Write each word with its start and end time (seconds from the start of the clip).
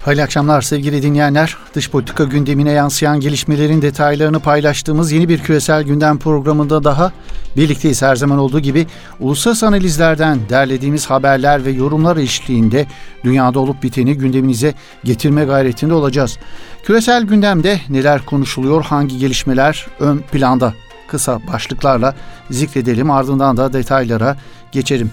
Hayırlı 0.00 0.22
akşamlar 0.22 0.62
sevgili 0.62 1.02
dinleyenler. 1.02 1.56
Dış 1.74 1.90
politika 1.90 2.24
gündemine 2.24 2.70
yansıyan 2.70 3.20
gelişmelerin 3.20 3.82
detaylarını 3.82 4.40
paylaştığımız 4.40 5.12
yeni 5.12 5.28
bir 5.28 5.38
küresel 5.38 5.82
gündem 5.82 6.18
programında 6.18 6.84
daha 6.84 7.12
birlikteyiz. 7.56 8.02
Her 8.02 8.16
zaman 8.16 8.38
olduğu 8.38 8.60
gibi 8.60 8.86
uluslararası 9.20 9.66
analizlerden 9.66 10.38
derlediğimiz 10.48 11.06
haberler 11.06 11.64
ve 11.64 11.70
yorumlar 11.70 12.16
eşliğinde 12.16 12.86
dünyada 13.24 13.60
olup 13.60 13.82
biteni 13.82 14.14
gündeminize 14.14 14.74
getirme 15.04 15.44
gayretinde 15.44 15.94
olacağız. 15.94 16.38
Küresel 16.82 17.22
gündemde 17.22 17.80
neler 17.88 18.24
konuşuluyor, 18.24 18.84
hangi 18.84 19.18
gelişmeler 19.18 19.86
ön 20.00 20.18
planda? 20.18 20.74
Kısa 21.08 21.40
başlıklarla 21.52 22.14
zikredelim 22.50 23.10
ardından 23.10 23.56
da 23.56 23.72
detaylara 23.72 24.36
geçelim. 24.72 25.10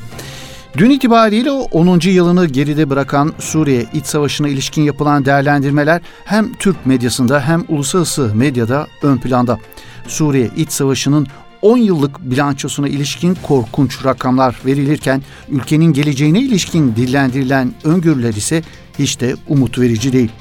Dün 0.78 0.90
itibariyle 0.90 1.52
10. 1.52 2.00
yılını 2.04 2.46
geride 2.46 2.90
bırakan 2.90 3.34
Suriye 3.40 3.86
iç 3.94 4.06
savaşına 4.06 4.48
ilişkin 4.48 4.82
yapılan 4.82 5.26
değerlendirmeler 5.26 6.02
hem 6.26 6.54
Türk 6.54 6.86
medyasında 6.86 7.42
hem 7.42 7.64
uluslararası 7.68 8.36
medyada 8.36 8.88
ön 9.02 9.18
planda. 9.18 9.60
Suriye 10.08 10.50
iç 10.58 10.72
savaşının 10.72 11.28
10 11.62 11.78
yıllık 11.78 12.22
bilançosuna 12.22 12.88
ilişkin 12.88 13.38
korkunç 13.44 14.06
rakamlar 14.06 14.62
verilirken 14.66 15.22
ülkenin 15.50 15.94
geleceğine 15.94 16.40
ilişkin 16.40 16.96
dillendirilen 16.96 17.74
öngörüler 17.84 18.34
ise 18.34 18.64
hiç 19.00 19.20
de 19.20 19.36
umut 19.48 19.80
verici 19.80 20.14
değil. 20.14 20.32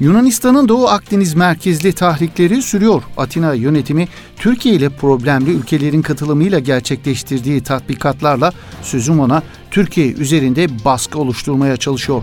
Yunanistan'ın 0.00 0.68
Doğu 0.68 0.88
Akdeniz 0.88 1.34
merkezli 1.34 1.92
tahrikleri 1.92 2.62
sürüyor. 2.62 3.02
Atina 3.16 3.54
yönetimi 3.54 4.08
Türkiye 4.36 4.74
ile 4.74 4.88
problemli 4.88 5.50
ülkelerin 5.50 6.02
katılımıyla 6.02 6.58
gerçekleştirdiği 6.58 7.62
tatbikatlarla 7.62 8.52
sözüm 8.82 9.20
ona 9.20 9.42
Türkiye 9.70 10.12
üzerinde 10.12 10.84
baskı 10.84 11.18
oluşturmaya 11.18 11.76
çalışıyor. 11.76 12.22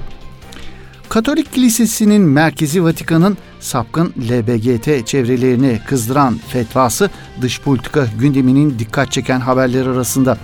Katolik 1.09 1.53
Kilisesi'nin 1.53 2.21
merkezi 2.21 2.83
Vatikan'ın 2.83 3.37
sapkın 3.59 4.13
LBGT 4.29 5.07
çevrelerini 5.07 5.79
kızdıran 5.87 6.39
fetvası 6.47 7.09
dış 7.41 7.61
politika 7.61 8.07
gündeminin 8.19 8.79
dikkat 8.79 9.11
çeken 9.11 9.39
haberler 9.39 9.85
arasında. 9.85 10.37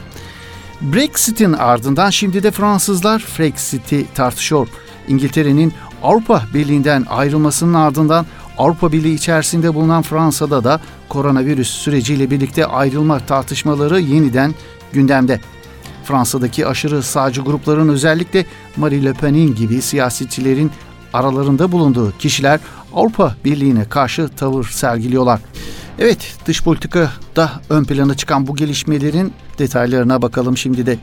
Brexit'in 0.82 1.54
ardından 1.54 2.10
şimdi 2.10 2.44
de 2.44 2.52
Fransızlar 2.52 3.20
Frexit'i 3.20 4.06
tartışıyor. 4.16 4.68
İngiltere'nin 5.08 5.74
Avrupa 6.04 6.44
Birliği'nden 6.54 7.06
ayrılmasının 7.10 7.74
ardından 7.74 8.26
Avrupa 8.58 8.92
Birliği 8.92 9.16
içerisinde 9.16 9.74
bulunan 9.74 10.02
Fransa'da 10.02 10.64
da 10.64 10.80
koronavirüs 11.10 11.70
süreciyle 11.70 12.32
birlikte 12.32 12.66
ayrılma 12.66 13.20
tartışmaları 13.20 14.00
yeniden 14.00 14.54
gündemde. 14.94 15.40
Fransa'daki 16.04 16.68
aşırı 16.68 17.04
sağcı 17.04 17.42
grupların 17.42 17.90
özellikle 17.90 18.46
Marie 18.78 19.04
Le 19.04 19.14
Pen'in 19.14 19.56
gibi 19.56 19.82
siyasetçilerin 19.82 20.72
aralarında 21.14 21.72
bulunduğu 21.72 22.14
kişiler 22.20 22.60
Avrupa 22.94 23.36
Birliği'ne 23.46 23.90
karşı 23.90 24.30
tavır 24.30 24.64
sergiliyorlar. 24.64 25.40
Evet, 26.00 26.36
dış 26.46 26.64
politikada 26.64 27.52
ön 27.70 27.84
plana 27.84 28.16
çıkan 28.16 28.48
bu 28.48 28.56
gelişmelerin 28.56 29.34
detaylarına 29.60 30.22
bakalım 30.22 30.58
şimdi 30.58 30.86
de. 30.86 30.98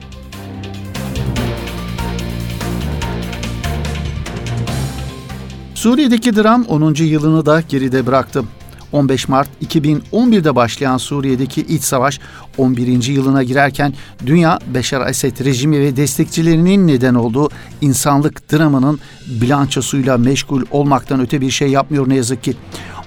Suriye'deki 5.78 6.36
dram 6.36 6.64
10. 6.64 6.94
yılını 6.94 7.46
da 7.46 7.62
geride 7.68 8.06
bıraktı. 8.06 8.44
15 8.92 9.28
Mart 9.28 9.48
2011'de 9.62 10.56
başlayan 10.56 10.96
Suriye'deki 10.96 11.60
iç 11.60 11.82
savaş 11.82 12.20
11. 12.56 13.04
yılına 13.04 13.42
girerken 13.42 13.94
dünya 14.26 14.58
Beşar 14.74 15.10
Esed 15.10 15.44
rejimi 15.44 15.80
ve 15.80 15.96
destekçilerinin 15.96 16.86
neden 16.86 17.14
olduğu 17.14 17.48
insanlık 17.80 18.52
dramının 18.52 19.00
bilançosuyla 19.26 20.18
meşgul 20.18 20.62
olmaktan 20.70 21.20
öte 21.20 21.40
bir 21.40 21.50
şey 21.50 21.68
yapmıyor 21.68 22.08
ne 22.08 22.14
yazık 22.14 22.42
ki. 22.42 22.56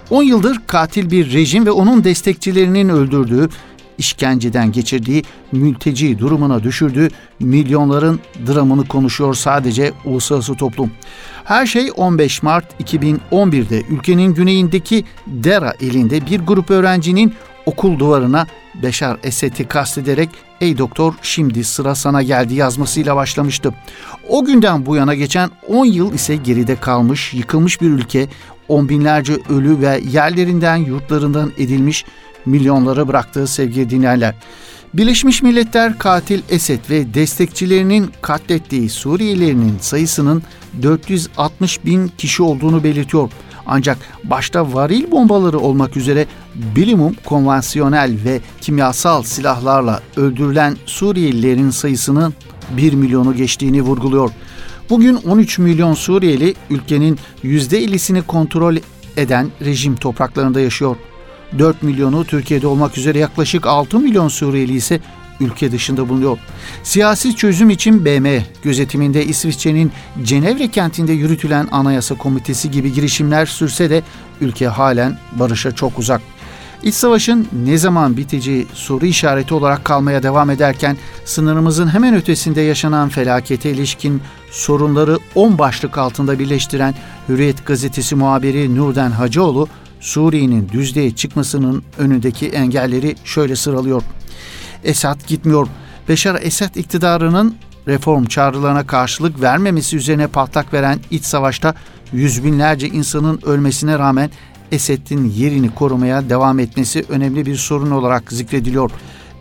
10 0.09 0.23
yıldır 0.23 0.57
katil 0.67 1.11
bir 1.11 1.33
rejim 1.33 1.65
ve 1.65 1.71
onun 1.71 2.03
destekçilerinin 2.03 2.89
öldürdüğü, 2.89 3.49
işkenceden 3.97 4.71
geçirdiği, 4.71 5.23
mülteci 5.51 6.19
durumuna 6.19 6.63
düşürdüğü 6.63 7.09
milyonların 7.39 8.19
dramını 8.47 8.87
konuşuyor 8.87 9.33
sadece 9.33 9.91
uluslararası 10.05 10.55
toplum. 10.55 10.91
Her 11.43 11.65
şey 11.65 11.91
15 11.95 12.43
Mart 12.43 12.81
2011'de 12.81 13.81
ülkenin 13.89 14.33
güneyindeki 14.33 15.05
Dera 15.27 15.73
ilinde 15.79 16.25
bir 16.25 16.39
grup 16.39 16.71
öğrencinin 16.71 17.33
okul 17.65 17.99
duvarına 17.99 18.47
Beşar 18.83 19.17
Esed'i 19.23 19.67
kastederek 19.67 20.29
''Ey 20.61 20.77
doktor 20.77 21.13
şimdi 21.21 21.63
sıra 21.63 21.95
sana 21.95 22.23
geldi'' 22.23 22.53
yazmasıyla 22.53 23.15
başlamıştı. 23.15 23.73
O 24.29 24.45
günden 24.45 24.85
bu 24.85 24.95
yana 24.95 25.15
geçen 25.15 25.49
10 25.67 25.85
yıl 25.85 26.13
ise 26.13 26.35
geride 26.35 26.75
kalmış, 26.75 27.33
yıkılmış 27.33 27.81
bir 27.81 27.89
ülke, 27.89 28.27
on 28.67 28.89
binlerce 28.89 29.33
ölü 29.49 29.81
ve 29.81 30.01
yerlerinden, 30.11 30.75
yurtlarından 30.75 31.51
edilmiş 31.57 32.05
milyonlara 32.45 33.07
bıraktığı 33.07 33.47
sevgili 33.47 33.89
dinlerler. 33.89 34.35
Birleşmiş 34.93 35.43
Milletler 35.43 35.97
katil 35.97 36.41
Esed 36.49 36.79
ve 36.89 37.13
destekçilerinin 37.13 38.11
katlettiği 38.21 38.89
Suriyelilerin 38.89 39.77
sayısının 39.79 40.43
460 40.81 41.85
bin 41.85 42.07
kişi 42.07 42.43
olduğunu 42.43 42.83
belirtiyor. 42.83 43.29
Ancak 43.65 43.97
başta 44.23 44.73
varil 44.73 45.11
bombaları 45.11 45.59
olmak 45.59 45.97
üzere 45.97 46.25
bilimum 46.55 47.15
konvansiyonel 47.25 48.17
ve 48.25 48.39
kimyasal 48.61 49.23
silahlarla 49.23 50.01
öldürülen 50.17 50.77
Suriyelilerin 50.85 51.69
sayısının 51.69 52.33
1 52.77 52.93
milyonu 52.93 53.35
geçtiğini 53.35 53.81
vurguluyor. 53.81 54.31
Bugün 54.89 55.15
13 55.15 55.59
milyon 55.59 55.93
Suriyeli 55.93 56.55
ülkenin 56.69 57.19
%50'sini 57.43 58.21
kontrol 58.21 58.75
eden 59.17 59.51
rejim 59.65 59.95
topraklarında 59.95 60.59
yaşıyor. 60.59 60.95
4 61.59 61.83
milyonu 61.83 62.25
Türkiye'de 62.25 62.67
olmak 62.67 62.97
üzere 62.97 63.19
yaklaşık 63.19 63.67
6 63.67 63.99
milyon 63.99 64.27
Suriyeli 64.27 64.73
ise 64.73 64.99
ülke 65.39 65.71
dışında 65.71 66.09
bulunuyor. 66.09 66.37
Siyasi 66.83 67.35
çözüm 67.35 67.69
için 67.69 68.05
BM 68.05 68.45
gözetiminde 68.63 69.25
İsviçre'nin 69.25 69.91
Cenevre 70.23 70.67
kentinde 70.67 71.11
yürütülen 71.11 71.67
Anayasa 71.71 72.15
Komitesi 72.15 72.71
gibi 72.71 72.93
girişimler 72.93 73.45
sürse 73.45 73.89
de 73.89 74.03
ülke 74.41 74.67
halen 74.67 75.17
barışa 75.39 75.71
çok 75.71 75.99
uzak. 75.99 76.21
İç 76.83 76.95
savaşın 76.95 77.47
ne 77.65 77.77
zaman 77.77 78.17
biteceği 78.17 78.67
soru 78.73 79.05
işareti 79.05 79.53
olarak 79.53 79.85
kalmaya 79.85 80.23
devam 80.23 80.49
ederken 80.49 80.97
sınırımızın 81.25 81.87
hemen 81.87 82.15
ötesinde 82.15 82.61
yaşanan 82.61 83.09
felakete 83.09 83.71
ilişkin 83.71 84.21
sorunları 84.51 85.19
10 85.35 85.57
başlık 85.57 85.97
altında 85.97 86.39
birleştiren 86.39 86.95
Hürriyet 87.29 87.65
gazetesi 87.65 88.15
muhabiri 88.15 88.75
Nurden 88.75 89.11
Hacıoğlu 89.11 89.67
Suriye'nin 90.01 90.69
düzlüğe 90.69 91.15
çıkmasının 91.15 91.83
önündeki 91.97 92.47
engelleri 92.47 93.15
şöyle 93.23 93.55
sıralıyor. 93.55 94.03
Esad 94.83 95.27
gitmiyor. 95.27 95.67
Beşar 96.09 96.39
Esad 96.41 96.75
iktidarının 96.75 97.55
reform 97.87 98.25
çağrılarına 98.25 98.87
karşılık 98.87 99.41
vermemesi 99.41 99.97
üzerine 99.97 100.27
patlak 100.27 100.73
veren 100.73 100.99
iç 101.11 101.23
savaşta 101.23 101.75
yüz 102.13 102.43
binlerce 102.43 102.87
insanın 102.87 103.39
ölmesine 103.45 103.99
rağmen 103.99 104.29
Esed'in 104.71 105.29
yerini 105.29 105.75
korumaya 105.75 106.29
devam 106.29 106.59
etmesi 106.59 107.05
önemli 107.09 107.45
bir 107.45 107.55
sorun 107.55 107.91
olarak 107.91 108.31
zikrediliyor. 108.31 108.91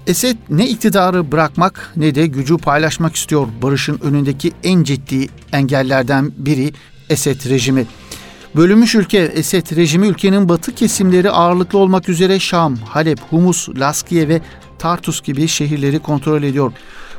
Esed 0.06 0.36
ne 0.50 0.68
iktidarı 0.68 1.32
bırakmak 1.32 1.92
ne 1.96 2.14
de 2.14 2.26
gücü 2.26 2.56
paylaşmak 2.56 3.16
istiyor. 3.16 3.48
Barışın 3.62 4.00
önündeki 4.02 4.52
en 4.64 4.82
ciddi 4.82 5.28
engellerden 5.52 6.32
biri 6.36 6.72
Esed 7.10 7.50
rejimi. 7.50 7.86
Bölünmüş 8.56 8.94
ülke 8.94 9.18
Esed 9.18 9.76
rejimi 9.76 10.06
ülkenin 10.06 10.48
batı 10.48 10.74
kesimleri 10.74 11.30
ağırlıklı 11.30 11.78
olmak 11.78 12.08
üzere 12.08 12.38
Şam, 12.38 12.76
Halep, 12.76 13.18
Humus, 13.30 13.68
Laskiye 13.68 14.28
ve 14.28 14.40
Tartus 14.78 15.22
gibi 15.22 15.48
şehirleri 15.48 15.98
kontrol 15.98 16.42
ediyor. 16.42 16.72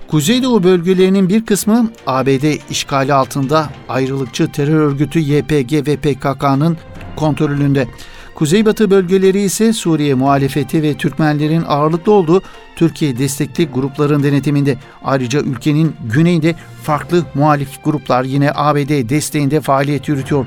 Kuzeydoğu 0.08 0.64
bölgelerinin 0.64 1.30
bir 1.30 1.46
kısmı 1.46 1.92
ABD 2.08 2.70
işgali 2.70 3.14
altında 3.14 3.70
ayrılıkçı 3.90 4.52
terör 4.52 4.80
örgütü 4.80 5.20
YPG 5.20 5.88
ve 5.88 5.98
PKK'nın 5.98 6.78
kontrolünde. 7.16 7.88
Kuzeybatı 8.36 8.92
bölgeleri 8.92 9.42
ise 9.42 9.74
Suriye 9.74 10.14
muhalefeti 10.14 10.84
ve 10.84 10.94
Türkmenlerin 10.94 11.64
ağırlıklı 11.68 12.12
olduğu 12.12 12.42
Türkiye 12.76 13.18
destekli 13.18 13.68
grupların 13.68 14.24
denetiminde. 14.24 14.78
Ayrıca 15.04 15.40
ülkenin 15.42 15.96
güneyinde 16.14 16.56
farklı 16.84 17.26
muhalif 17.34 17.84
gruplar 17.84 18.24
yine 18.24 18.52
ABD 18.56 19.10
desteğinde 19.10 19.62
faaliyet 19.62 20.08
yürütüyor. 20.08 20.46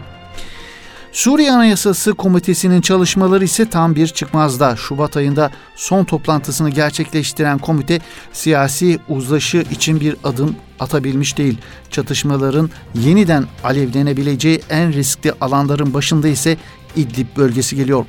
Suriye 1.14 1.52
Anayasası 1.52 2.14
Komitesi'nin 2.14 2.80
çalışmaları 2.80 3.44
ise 3.44 3.70
tam 3.70 3.94
bir 3.94 4.06
çıkmazda. 4.06 4.76
Şubat 4.76 5.16
ayında 5.16 5.50
son 5.76 6.04
toplantısını 6.04 6.70
gerçekleştiren 6.70 7.58
komite 7.58 8.00
siyasi 8.32 8.98
uzlaşı 9.08 9.64
için 9.70 10.00
bir 10.00 10.16
adım 10.24 10.56
atabilmiş 10.80 11.38
değil. 11.38 11.58
Çatışmaların 11.90 12.70
yeniden 12.94 13.46
alevlenebileceği 13.64 14.60
en 14.70 14.92
riskli 14.92 15.32
alanların 15.40 15.94
başında 15.94 16.28
ise 16.28 16.56
İdlib 16.96 17.26
bölgesi 17.36 17.76
geliyor. 17.76 18.04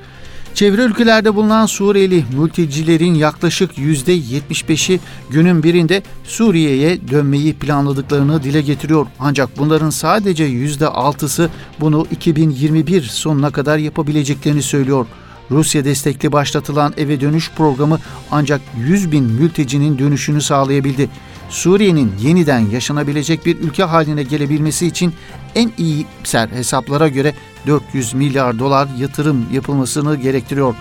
Çevre 0.55 0.81
ülkelerde 0.81 1.35
bulunan 1.35 1.65
Suriyeli 1.65 2.25
mültecilerin 2.37 3.13
yaklaşık 3.13 3.77
%75'i 3.77 4.99
günün 5.29 5.63
birinde 5.63 6.03
Suriye'ye 6.23 7.07
dönmeyi 7.07 7.53
planladıklarını 7.53 8.43
dile 8.43 8.61
getiriyor. 8.61 9.07
Ancak 9.19 9.57
bunların 9.57 9.89
sadece 9.89 10.47
%6'sı 10.47 11.49
bunu 11.79 12.07
2021 12.11 13.01
sonuna 13.01 13.49
kadar 13.51 13.77
yapabileceklerini 13.77 14.61
söylüyor. 14.61 15.05
Rusya 15.51 15.85
destekli 15.85 16.31
başlatılan 16.31 16.93
eve 16.97 17.21
dönüş 17.21 17.51
programı 17.51 17.99
ancak 18.31 18.61
100 18.87 19.11
bin 19.11 19.23
mültecinin 19.23 19.99
dönüşünü 19.99 20.41
sağlayabildi. 20.41 21.09
Suriye'nin 21.49 22.11
yeniden 22.21 22.59
yaşanabilecek 22.59 23.45
bir 23.45 23.59
ülke 23.59 23.83
haline 23.83 24.23
gelebilmesi 24.23 24.87
için 24.87 25.13
en 25.55 25.71
iyimser 25.77 26.49
hesaplara 26.49 27.07
göre 27.07 27.33
400 27.67 28.13
milyar 28.13 28.59
dolar 28.59 28.87
yatırım 28.97 29.45
yapılmasını 29.53 30.15
gerektiriyor. 30.15 30.75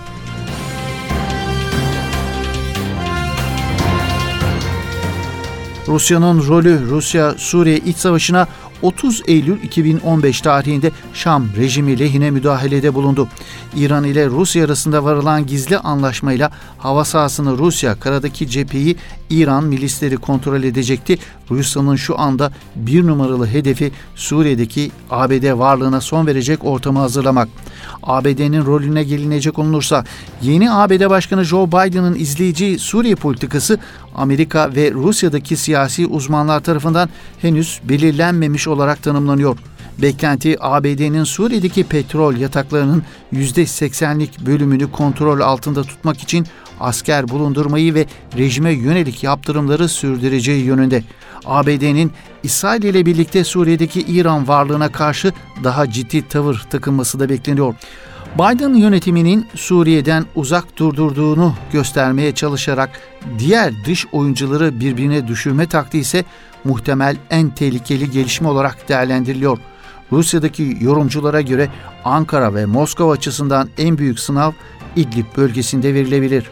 Rusya'nın 5.88 6.48
rolü 6.48 6.86
Rusya-Suriye 6.90 7.76
iç 7.76 7.96
savaşına 7.96 8.48
30 8.82 9.22
Eylül 9.26 9.62
2015 9.62 10.40
tarihinde 10.40 10.90
Şam 11.14 11.48
rejimi 11.56 11.98
lehine 11.98 12.30
müdahalede 12.30 12.94
bulundu. 12.94 13.28
İran 13.76 14.04
ile 14.04 14.26
Rusya 14.26 14.64
arasında 14.64 15.04
varılan 15.04 15.46
gizli 15.46 15.78
anlaşmayla 15.78 16.50
hava 16.78 17.04
sahasını 17.04 17.58
Rusya, 17.58 18.00
karadaki 18.00 18.48
cepheyi 18.48 18.96
İran 19.30 19.64
milisleri 19.64 20.16
kontrol 20.16 20.62
edecekti. 20.62 21.18
Rusya'nın 21.50 21.96
şu 21.96 22.20
anda 22.20 22.52
bir 22.76 23.06
numaralı 23.06 23.46
hedefi 23.46 23.92
Suriye'deki 24.14 24.90
ABD 25.10 25.58
varlığına 25.58 26.00
son 26.00 26.26
verecek 26.26 26.64
ortamı 26.64 26.98
hazırlamak. 26.98 27.48
ABD'nin 28.02 28.66
rolüne 28.66 29.04
gelinecek 29.04 29.58
olunursa 29.58 30.04
yeni 30.42 30.72
ABD 30.72 31.10
Başkanı 31.10 31.44
Joe 31.44 31.68
Biden'ın 31.68 32.14
izleyici 32.14 32.78
Suriye 32.78 33.14
politikası 33.14 33.78
Amerika 34.14 34.74
ve 34.74 34.90
Rusya'daki 34.90 35.56
siyasi 35.56 36.06
uzmanlar 36.06 36.60
tarafından 36.60 37.08
henüz 37.40 37.80
belirlenmemiş 37.88 38.68
olarak 38.68 39.02
tanımlanıyor. 39.02 39.58
Beklenti 40.02 40.56
ABD'nin 40.60 41.24
Suriye'deki 41.24 41.84
petrol 41.84 42.36
yataklarının 42.36 43.02
%80'lik 43.32 44.46
bölümünü 44.46 44.90
kontrol 44.92 45.40
altında 45.40 45.82
tutmak 45.82 46.22
için 46.22 46.46
asker 46.80 47.28
bulundurmayı 47.28 47.94
ve 47.94 48.06
rejime 48.38 48.72
yönelik 48.72 49.24
yaptırımları 49.24 49.88
sürdüreceği 49.88 50.64
yönünde. 50.64 51.02
ABD'nin 51.44 52.12
İsrail 52.42 52.82
ile 52.82 53.06
birlikte 53.06 53.44
Suriye'deki 53.44 54.00
İran 54.00 54.48
varlığına 54.48 54.92
karşı 54.92 55.32
daha 55.64 55.90
ciddi 55.90 56.28
tavır 56.28 56.66
takınması 56.70 57.20
da 57.20 57.28
bekleniyor. 57.28 57.74
Biden 58.34 58.74
yönetiminin 58.74 59.46
Suriye'den 59.54 60.24
uzak 60.34 60.76
durdurduğunu 60.76 61.54
göstermeye 61.72 62.34
çalışarak 62.34 62.90
diğer 63.38 63.72
dış 63.86 64.06
oyuncuları 64.12 64.80
birbirine 64.80 65.28
düşürme 65.28 65.66
taktiği 65.66 66.00
ise 66.00 66.24
muhtemel 66.64 67.16
en 67.30 67.50
tehlikeli 67.50 68.10
gelişme 68.10 68.48
olarak 68.48 68.88
değerlendiriliyor. 68.88 69.58
Rusya'daki 70.12 70.76
yorumculara 70.80 71.40
göre 71.40 71.68
Ankara 72.04 72.54
ve 72.54 72.66
Moskova 72.66 73.12
açısından 73.12 73.68
en 73.78 73.98
büyük 73.98 74.20
sınav 74.20 74.52
İdlib 74.96 75.26
bölgesinde 75.36 75.94
verilebilir. 75.94 76.44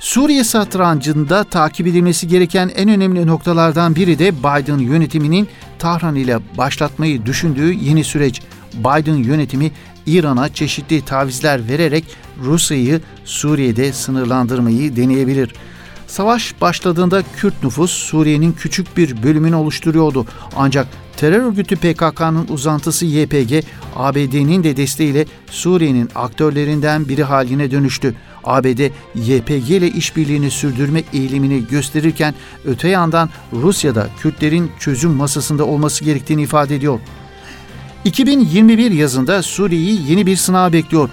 Suriye 0.00 0.44
satrancında 0.44 1.44
takip 1.44 1.86
edilmesi 1.86 2.28
gereken 2.28 2.70
en 2.76 2.88
önemli 2.88 3.26
noktalardan 3.26 3.94
biri 3.94 4.18
de 4.18 4.38
Biden 4.38 4.78
yönetiminin 4.78 5.48
Tahran 5.78 6.14
ile 6.14 6.38
başlatmayı 6.58 7.26
düşündüğü 7.26 7.72
yeni 7.72 8.04
süreç. 8.04 8.42
Biden 8.74 9.16
yönetimi 9.16 9.70
İran'a 10.08 10.54
çeşitli 10.54 11.04
tavizler 11.04 11.68
vererek 11.68 12.04
Rusya'yı 12.42 13.00
Suriye'de 13.24 13.92
sınırlandırmayı 13.92 14.96
deneyebilir. 14.96 15.54
Savaş 16.06 16.60
başladığında 16.60 17.22
Kürt 17.36 17.64
nüfus 17.64 17.90
Suriye'nin 17.90 18.52
küçük 18.52 18.96
bir 18.96 19.22
bölümünü 19.22 19.54
oluşturuyordu. 19.54 20.26
Ancak 20.56 20.86
terör 21.16 21.42
örgütü 21.42 21.76
PKK'nın 21.76 22.48
uzantısı 22.48 23.06
YPG, 23.06 23.64
ABD'nin 23.96 24.64
de 24.64 24.76
desteğiyle 24.76 25.26
Suriye'nin 25.50 26.10
aktörlerinden 26.14 27.08
biri 27.08 27.24
haline 27.24 27.70
dönüştü. 27.70 28.14
ABD, 28.44 28.80
YPG 29.14 29.70
ile 29.70 29.88
işbirliğini 29.88 30.50
sürdürme 30.50 31.02
eğilimini 31.12 31.66
gösterirken 31.66 32.34
öte 32.64 32.88
yandan 32.88 33.30
Rusya'da 33.52 34.08
Kürtlerin 34.20 34.70
çözüm 34.78 35.10
masasında 35.10 35.64
olması 35.64 36.04
gerektiğini 36.04 36.42
ifade 36.42 36.76
ediyor. 36.76 37.00
2021 38.04 38.90
yazında 38.90 39.42
Suriye'yi 39.42 40.10
yeni 40.10 40.26
bir 40.26 40.36
sınav 40.36 40.72
bekliyor. 40.72 41.10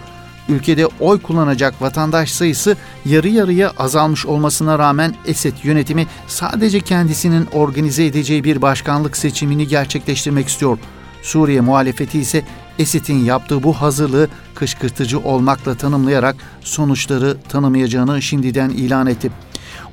Ülkede 0.50 0.88
oy 1.00 1.22
kullanacak 1.22 1.82
vatandaş 1.82 2.32
sayısı 2.32 2.78
yarı 3.06 3.30
yarıya 3.30 3.72
azalmış 3.78 4.26
olmasına 4.26 4.80
rağmen 4.80 5.16
Esed 5.26 5.54
yönetimi 5.64 6.08
sadece 6.28 6.80
kendisinin 6.80 7.48
organize 7.54 8.06
edeceği 8.06 8.44
bir 8.44 8.62
başkanlık 8.62 9.18
seçimini 9.18 9.68
gerçekleştirmek 9.68 10.48
istiyor. 10.48 10.78
Suriye 11.22 11.62
muhalefeti 11.62 12.20
ise 12.20 12.44
Esed'in 12.80 13.26
yaptığı 13.26 13.64
bu 13.64 13.74
hazırlığı 13.74 14.28
kışkırtıcı 14.56 15.20
olmakla 15.20 15.76
tanımlayarak 15.76 16.36
sonuçları 16.62 17.38
tanımayacağını 17.50 18.22
şimdiden 18.22 18.70
ilan 18.70 19.08
etti. 19.08 19.31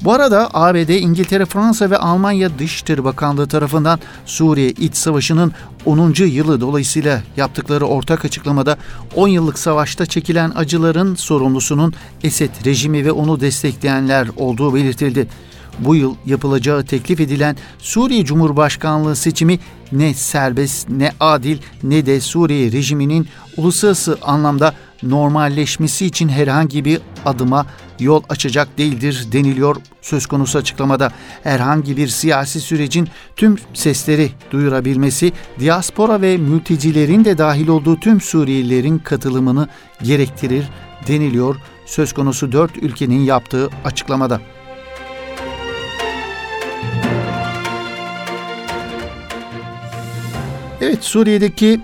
Bu 0.04 0.12
arada 0.12 0.50
ABD, 0.54 0.88
İngiltere, 0.88 1.44
Fransa 1.44 1.90
ve 1.90 1.96
Almanya 1.96 2.58
Dışişleri 2.58 3.04
Bakanlığı 3.04 3.48
tarafından 3.48 4.00
Suriye 4.26 4.70
İç 4.70 4.94
Savaşı'nın 4.94 5.52
10. 5.86 6.14
yılı 6.24 6.60
dolayısıyla 6.60 7.22
yaptıkları 7.36 7.86
ortak 7.86 8.24
açıklamada 8.24 8.76
10 9.16 9.28
yıllık 9.28 9.58
savaşta 9.58 10.06
çekilen 10.06 10.52
acıların 10.54 11.14
sorumlusunun 11.14 11.94
Esed 12.24 12.50
rejimi 12.64 13.04
ve 13.04 13.12
onu 13.12 13.40
destekleyenler 13.40 14.28
olduğu 14.36 14.74
belirtildi. 14.74 15.28
Bu 15.78 15.94
yıl 15.94 16.14
yapılacağı 16.26 16.84
teklif 16.84 17.20
edilen 17.20 17.56
Suriye 17.78 18.24
Cumhurbaşkanlığı 18.24 19.16
seçimi 19.16 19.58
ne 19.92 20.14
serbest 20.14 20.88
ne 20.88 21.12
adil 21.20 21.58
ne 21.82 22.06
de 22.06 22.20
Suriye 22.20 22.72
rejiminin 22.72 23.28
uluslararası 23.56 24.18
anlamda 24.22 24.74
normalleşmesi 25.02 26.06
için 26.06 26.28
herhangi 26.28 26.84
bir 26.84 27.00
adıma 27.26 27.66
yol 28.00 28.22
açacak 28.28 28.78
değildir 28.78 29.26
deniliyor 29.32 29.76
söz 30.02 30.26
konusu 30.26 30.58
açıklamada. 30.58 31.12
Herhangi 31.42 31.96
bir 31.96 32.08
siyasi 32.08 32.60
sürecin 32.60 33.08
tüm 33.36 33.58
sesleri 33.74 34.30
duyurabilmesi, 34.50 35.32
diaspora 35.60 36.20
ve 36.20 36.36
mültecilerin 36.36 37.24
de 37.24 37.38
dahil 37.38 37.68
olduğu 37.68 38.00
tüm 38.00 38.20
Suriyelilerin 38.20 38.98
katılımını 38.98 39.68
gerektirir 40.02 40.64
deniliyor 41.08 41.56
söz 41.86 42.12
konusu 42.12 42.52
dört 42.52 42.76
ülkenin 42.76 43.20
yaptığı 43.20 43.70
açıklamada. 43.84 44.40
Evet 50.80 51.04
Suriye'deki 51.04 51.80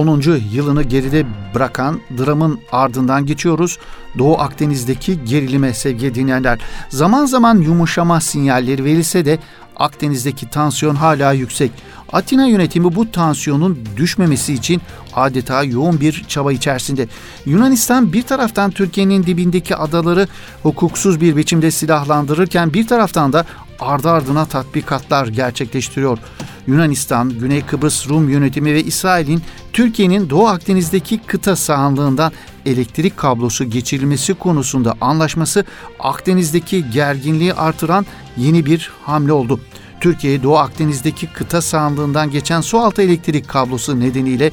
10. 0.00 0.22
yılını 0.52 0.82
geride 0.82 1.26
bırakan 1.54 2.00
dramın 2.18 2.60
ardından 2.72 3.26
geçiyoruz. 3.26 3.78
Doğu 4.18 4.38
Akdeniz'deki 4.38 5.24
gerilime 5.24 5.74
sevgili 5.74 6.14
dinleyenler. 6.14 6.58
Zaman 6.88 7.26
zaman 7.26 7.58
yumuşama 7.58 8.20
sinyalleri 8.20 8.84
verilse 8.84 9.24
de 9.24 9.38
Akdeniz'deki 9.76 10.50
tansiyon 10.50 10.94
hala 10.94 11.32
yüksek. 11.32 11.70
Atina 12.12 12.46
yönetimi 12.46 12.94
bu 12.94 13.10
tansiyonun 13.10 13.78
düşmemesi 13.96 14.54
için 14.54 14.80
adeta 15.14 15.64
yoğun 15.64 16.00
bir 16.00 16.24
çaba 16.28 16.52
içerisinde. 16.52 17.08
Yunanistan 17.46 18.12
bir 18.12 18.22
taraftan 18.22 18.70
Türkiye'nin 18.70 19.22
dibindeki 19.22 19.76
adaları 19.76 20.28
hukuksuz 20.62 21.20
bir 21.20 21.36
biçimde 21.36 21.70
silahlandırırken 21.70 22.74
bir 22.74 22.86
taraftan 22.86 23.32
da 23.32 23.44
ardı 23.80 24.10
ardına 24.10 24.46
tatbikatlar 24.46 25.26
gerçekleştiriyor. 25.26 26.18
Yunanistan, 26.66 27.30
Güney 27.30 27.66
Kıbrıs 27.66 28.08
Rum 28.08 28.28
yönetimi 28.28 28.74
ve 28.74 28.82
İsrail'in 28.82 29.42
Türkiye'nin 29.72 30.30
Doğu 30.30 30.46
Akdeniz'deki 30.46 31.18
kıta 31.18 31.56
sahanlığından 31.56 32.32
elektrik 32.66 33.16
kablosu 33.16 33.64
geçirilmesi 33.64 34.34
konusunda 34.34 34.94
anlaşması 35.00 35.64
Akdeniz'deki 35.98 36.90
gerginliği 36.90 37.54
artıran 37.54 38.06
yeni 38.36 38.66
bir 38.66 38.90
hamle 39.04 39.32
oldu. 39.32 39.60
Türkiye 40.00 40.42
Doğu 40.42 40.58
Akdeniz'deki 40.58 41.26
kıta 41.26 41.62
sahanlığından 41.62 42.30
geçen 42.30 42.60
sualtı 42.60 43.02
elektrik 43.02 43.48
kablosu 43.48 44.00
nedeniyle 44.00 44.50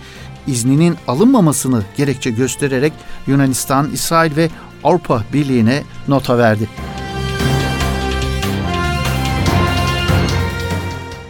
izninin 0.47 0.95
alınmamasını 1.07 1.83
gerekçe 1.97 2.29
göstererek 2.29 2.93
Yunanistan, 3.27 3.91
İsrail 3.91 4.35
ve 4.35 4.49
Avrupa 4.83 5.23
Birliği'ne 5.33 5.83
nota 6.07 6.37
verdi. 6.37 6.69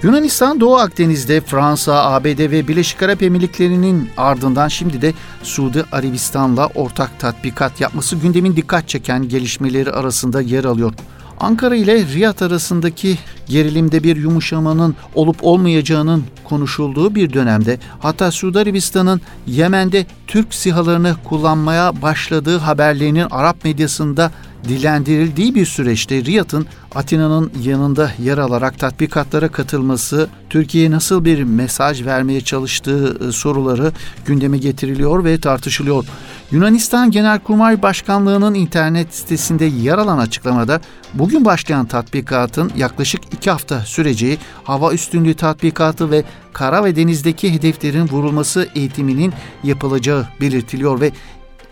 Yunanistan 0.07 0.59
Doğu 0.59 0.75
Akdeniz'de 0.75 1.41
Fransa, 1.41 2.03
ABD 2.03 2.51
ve 2.51 2.67
Birleşik 2.67 3.03
Arap 3.03 3.23
Emirlikleri'nin 3.23 4.09
ardından 4.17 4.67
şimdi 4.67 5.01
de 5.01 5.13
Suudi 5.43 5.83
Arabistan'la 5.91 6.67
ortak 6.67 7.19
tatbikat 7.19 7.81
yapması 7.81 8.15
gündemin 8.15 8.55
dikkat 8.55 8.87
çeken 8.87 9.29
gelişmeleri 9.29 9.91
arasında 9.91 10.41
yer 10.41 10.63
alıyor. 10.63 10.93
Ankara 11.39 11.75
ile 11.75 12.05
Riyad 12.05 12.39
arasındaki 12.39 13.17
gerilimde 13.45 14.03
bir 14.03 14.15
yumuşamanın 14.15 14.95
olup 15.15 15.37
olmayacağının 15.41 16.23
konuşulduğu 16.43 17.15
bir 17.15 17.33
dönemde 17.33 17.79
hatta 17.99 18.31
Suudi 18.31 18.59
Arabistan'ın 18.59 19.21
Yemen'de 19.47 20.05
Türk 20.27 20.53
sihalarını 20.53 21.15
kullanmaya 21.23 22.01
başladığı 22.01 22.57
haberlerinin 22.57 23.27
Arap 23.31 23.63
medyasında 23.63 24.31
dilendirildiği 24.67 25.55
bir 25.55 25.65
süreçte 25.65 26.25
Riyad'ın 26.25 26.67
Atina'nın 26.95 27.51
yanında 27.63 28.11
yer 28.19 28.37
alarak 28.37 28.79
tatbikatlara 28.79 29.47
katılması, 29.47 30.29
Türkiye'ye 30.49 30.91
nasıl 30.91 31.25
bir 31.25 31.43
mesaj 31.43 32.05
vermeye 32.05 32.41
çalıştığı 32.41 33.27
e, 33.27 33.31
soruları 33.31 33.91
gündeme 34.25 34.57
getiriliyor 34.57 35.23
ve 35.23 35.39
tartışılıyor. 35.39 36.05
Yunanistan 36.51 37.11
Genelkurmay 37.11 37.81
Başkanlığı'nın 37.81 38.53
internet 38.53 39.15
sitesinde 39.15 39.65
yer 39.65 39.97
alan 39.97 40.17
açıklamada 40.17 40.81
bugün 41.13 41.45
başlayan 41.45 41.85
tatbikatın 41.85 42.71
yaklaşık 42.77 43.21
iki 43.33 43.51
hafta 43.51 43.79
süreceği 43.79 44.37
hava 44.63 44.93
üstünlüğü 44.93 45.33
tatbikatı 45.33 46.11
ve 46.11 46.23
kara 46.53 46.83
ve 46.83 46.95
denizdeki 46.95 47.53
hedeflerin 47.53 48.07
vurulması 48.07 48.67
eğitiminin 48.75 49.33
yapılacağı 49.63 50.27
belirtiliyor 50.41 51.01
ve 51.01 51.11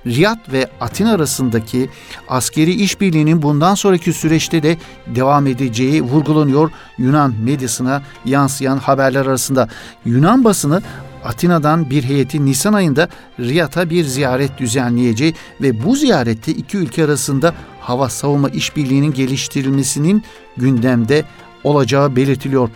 Riyad 0.07 0.51
ve 0.51 0.69
Atina 0.81 1.11
arasındaki 1.11 1.89
askeri 2.27 2.71
işbirliğinin 2.73 3.41
bundan 3.41 3.75
sonraki 3.75 4.13
süreçte 4.13 4.63
de 4.63 4.77
devam 5.07 5.47
edeceği 5.47 6.01
vurgulanıyor 6.01 6.71
Yunan 6.97 7.33
medyasına 7.43 8.03
yansıyan 8.25 8.77
haberler 8.77 9.25
arasında. 9.25 9.69
Yunan 10.05 10.43
basını 10.43 10.81
Atina'dan 11.23 11.89
bir 11.89 12.03
heyetin 12.03 12.45
Nisan 12.45 12.73
ayında 12.73 13.09
Riyad'a 13.39 13.89
bir 13.89 14.03
ziyaret 14.03 14.57
düzenleyeceği 14.57 15.33
ve 15.61 15.83
bu 15.83 15.95
ziyarette 15.95 16.51
iki 16.51 16.77
ülke 16.77 17.05
arasında 17.05 17.53
hava 17.81 18.09
savunma 18.09 18.49
işbirliğinin 18.49 19.13
geliştirilmesinin 19.13 20.23
gündemde 20.57 21.23
olacağı 21.63 22.15
belirtiliyor. 22.15 22.69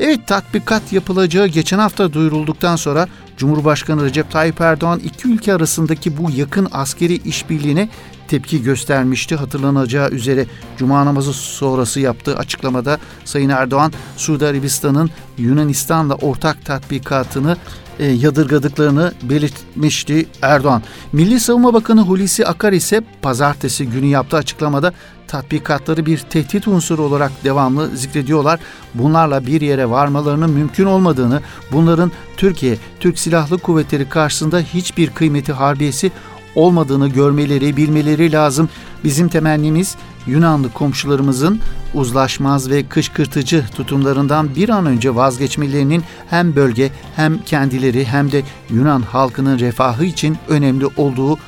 Evet 0.00 0.26
tatbikat 0.26 0.92
yapılacağı 0.92 1.46
geçen 1.46 1.78
hafta 1.78 2.12
duyurulduktan 2.12 2.76
sonra 2.76 3.08
Cumhurbaşkanı 3.36 4.04
Recep 4.04 4.30
Tayyip 4.30 4.60
Erdoğan 4.60 4.98
iki 4.98 5.28
ülke 5.28 5.54
arasındaki 5.54 6.18
bu 6.18 6.30
yakın 6.30 6.68
askeri 6.72 7.14
işbirliğine 7.14 7.88
tepki 8.28 8.62
göstermişti. 8.62 9.36
Hatırlanacağı 9.36 10.10
üzere 10.10 10.46
Cuma 10.78 11.06
namazı 11.06 11.32
sonrası 11.32 12.00
yaptığı 12.00 12.36
açıklamada 12.36 12.98
Sayın 13.24 13.48
Erdoğan 13.48 13.92
Suudi 14.16 14.46
Arabistan'ın 14.46 15.10
Yunanistan'la 15.38 16.14
ortak 16.14 16.64
tatbikatını 16.64 17.56
e, 17.98 18.06
yadırgadıklarını 18.06 19.12
belirtmişti 19.22 20.26
Erdoğan. 20.42 20.82
Milli 21.12 21.40
Savunma 21.40 21.74
Bakanı 21.74 22.00
Hulusi 22.00 22.46
Akar 22.46 22.72
ise 22.72 23.00
pazartesi 23.22 23.86
günü 23.86 24.06
yaptığı 24.06 24.36
açıklamada 24.36 24.92
tatbikatları 25.28 26.06
bir 26.06 26.18
tehdit 26.18 26.68
unsuru 26.68 27.02
olarak 27.02 27.32
devamlı 27.44 27.96
zikrediyorlar. 27.96 28.60
Bunlarla 28.94 29.46
bir 29.46 29.60
yere 29.60 29.90
varmalarının 29.90 30.50
mümkün 30.50 30.86
olmadığını, 30.86 31.40
bunların 31.72 32.12
Türkiye, 32.36 32.76
Türk 33.00 33.18
Silahlı 33.18 33.58
Kuvvetleri 33.58 34.08
karşısında 34.08 34.60
hiçbir 34.60 35.10
kıymeti 35.10 35.52
harbiyesi 35.52 36.12
olmadığını 36.54 37.08
görmeleri, 37.08 37.76
bilmeleri 37.76 38.32
lazım. 38.32 38.68
Bizim 39.04 39.28
temennimiz 39.28 39.96
Yunanlı 40.26 40.72
komşularımızın 40.72 41.60
uzlaşmaz 41.94 42.70
ve 42.70 42.88
kışkırtıcı 42.88 43.64
tutumlarından 43.76 44.54
bir 44.54 44.68
an 44.68 44.86
önce 44.86 45.14
vazgeçmelerinin 45.14 46.04
hem 46.30 46.56
bölge 46.56 46.90
hem 47.16 47.38
kendileri 47.38 48.04
hem 48.04 48.32
de 48.32 48.42
Yunan 48.70 49.02
halkının 49.02 49.58
refahı 49.58 50.04
için 50.04 50.38
önemli 50.48 50.86
olduğu 50.86 51.38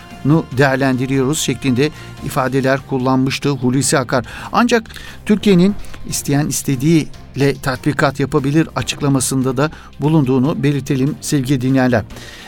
değerlendiriyoruz 0.56 1.38
şeklinde 1.38 1.90
ifadeler 2.26 2.80
kullanmıştı 2.88 3.50
Hulusi 3.50 3.98
Akar. 3.98 4.24
Ancak 4.52 4.90
Türkiye'nin 5.26 5.74
isteyen 6.08 6.46
istediğiyle 7.36 7.60
tatbikat 7.62 8.20
yapabilir 8.20 8.68
açıklamasında 8.76 9.56
da 9.56 9.70
bulunduğunu 10.00 10.62
belirtelim 10.62 11.16
sevgili 11.20 11.60
dinleyenler. 11.60 12.04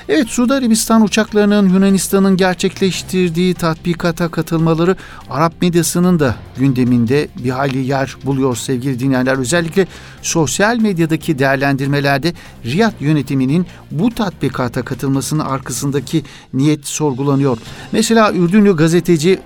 Evet 0.09 0.29
Suudi 0.29 0.55
Arabistan 0.55 1.03
uçaklarının 1.03 1.69
Yunanistan'ın 1.69 2.37
gerçekleştirdiği 2.37 3.55
tatbikata 3.55 4.29
katılmaları 4.29 4.97
Arap 5.31 5.53
medyasının 5.63 6.19
da 6.19 6.37
gündeminde 6.57 7.29
bir 7.45 7.51
hali 7.51 7.79
yer 7.79 8.17
buluyor 8.25 8.57
sevgili 8.57 9.01
dinleyenler. 9.01 9.39
Özellikle 9.39 9.87
sosyal 10.23 10.77
medyadaki 10.77 11.39
değerlendirmelerde 11.39 12.33
Riyad 12.65 12.93
yönetiminin 13.01 13.67
bu 13.91 14.11
tatbikata 14.11 14.83
katılmasının 14.83 15.45
arkasındaki 15.45 16.25
niyet 16.55 16.87
sorgulanıyor. 16.87 17.59
Mesela 17.93 18.33
Ürdünlü 18.33 18.77
gazeteci 18.77 19.39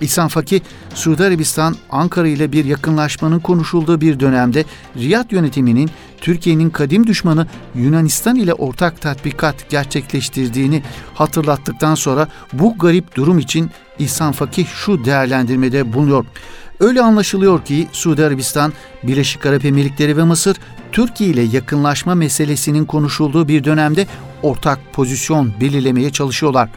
İhsan 0.00 0.28
Fakih, 0.28 0.60
Suudi 0.94 1.24
Arabistan, 1.24 1.76
Ankara 1.90 2.28
ile 2.28 2.52
bir 2.52 2.64
yakınlaşmanın 2.64 3.40
konuşulduğu 3.40 4.00
bir 4.00 4.20
dönemde 4.20 4.64
Riyad 4.96 5.30
yönetiminin 5.30 5.90
Türkiye'nin 6.20 6.70
kadim 6.70 7.06
düşmanı 7.06 7.46
Yunanistan 7.74 8.36
ile 8.36 8.54
ortak 8.54 9.00
tatbikat 9.00 9.70
gerçekleştirdiğini 9.70 10.82
hatırlattıktan 11.14 11.94
sonra 11.94 12.28
bu 12.52 12.78
garip 12.78 13.16
durum 13.16 13.38
için 13.38 13.70
İhsan 13.98 14.32
Fakih 14.32 14.66
şu 14.66 15.04
değerlendirmede 15.04 15.92
bulunuyor. 15.92 16.24
Öyle 16.80 17.02
anlaşılıyor 17.02 17.64
ki 17.64 17.88
Suudi 17.92 18.24
Arabistan, 18.24 18.72
Birleşik 19.02 19.46
Arap 19.46 19.64
Emirlikleri 19.64 20.16
ve 20.16 20.22
Mısır 20.22 20.56
Türkiye 20.92 21.30
ile 21.30 21.42
yakınlaşma 21.42 22.14
meselesinin 22.14 22.84
konuşulduğu 22.84 23.48
bir 23.48 23.64
dönemde 23.64 24.06
ortak 24.44 24.78
pozisyon 24.92 25.52
belirlemeye 25.60 26.10
çalışıyorlar. 26.10 26.68